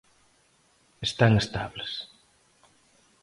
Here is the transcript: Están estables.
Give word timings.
Están 1.07 1.31
estables. 1.43 1.91